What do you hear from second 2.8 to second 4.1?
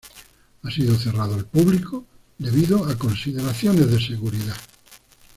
a consideraciones de